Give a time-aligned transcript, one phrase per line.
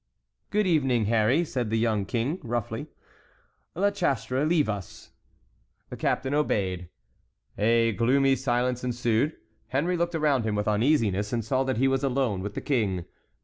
[0.49, 2.87] "Good evening, Harry," said the young King, roughly.
[3.75, 5.11] "La Chastre, leave us."
[5.91, 6.89] The captain obeyed.
[7.55, 9.37] A gloomy silence ensued.
[9.67, 13.05] Henry looked around him with uneasiness, and saw that he was alone with the King.